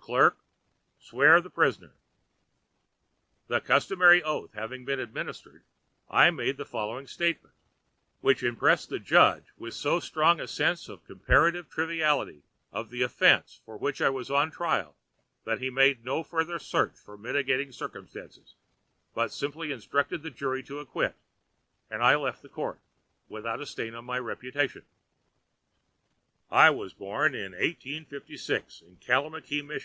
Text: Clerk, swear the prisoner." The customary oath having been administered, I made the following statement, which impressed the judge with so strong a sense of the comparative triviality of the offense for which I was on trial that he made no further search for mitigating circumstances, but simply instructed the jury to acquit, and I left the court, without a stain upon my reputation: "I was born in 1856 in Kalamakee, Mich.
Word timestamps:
Clerk, 0.00 0.38
swear 0.98 1.42
the 1.42 1.50
prisoner." 1.50 1.92
The 3.48 3.60
customary 3.60 4.22
oath 4.22 4.54
having 4.54 4.86
been 4.86 4.98
administered, 4.98 5.64
I 6.08 6.30
made 6.30 6.56
the 6.56 6.64
following 6.64 7.06
statement, 7.06 7.54
which 8.22 8.42
impressed 8.42 8.88
the 8.88 8.98
judge 8.98 9.44
with 9.58 9.74
so 9.74 10.00
strong 10.00 10.40
a 10.40 10.48
sense 10.48 10.88
of 10.88 11.00
the 11.02 11.08
comparative 11.14 11.68
triviality 11.68 12.42
of 12.72 12.88
the 12.88 13.02
offense 13.02 13.60
for 13.66 13.76
which 13.76 14.00
I 14.00 14.08
was 14.08 14.30
on 14.30 14.50
trial 14.50 14.94
that 15.44 15.58
he 15.60 15.68
made 15.68 16.04
no 16.06 16.22
further 16.22 16.58
search 16.58 16.94
for 16.96 17.18
mitigating 17.18 17.70
circumstances, 17.72 18.54
but 19.14 19.30
simply 19.32 19.72
instructed 19.72 20.22
the 20.22 20.30
jury 20.30 20.62
to 20.62 20.78
acquit, 20.78 21.16
and 21.90 22.02
I 22.02 22.14
left 22.16 22.40
the 22.40 22.48
court, 22.48 22.80
without 23.28 23.60
a 23.60 23.66
stain 23.66 23.92
upon 23.92 24.06
my 24.06 24.18
reputation: 24.18 24.84
"I 26.50 26.70
was 26.70 26.94
born 26.94 27.34
in 27.34 27.52
1856 27.52 28.80
in 28.80 28.96
Kalamakee, 28.96 29.62
Mich. 29.66 29.80